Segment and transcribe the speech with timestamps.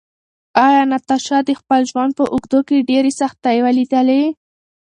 [0.65, 4.23] ایا ناتاشا د خپل ژوند په اوږدو کې ډېرې سختۍ ولیدلې؟